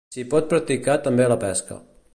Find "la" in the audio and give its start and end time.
1.33-1.39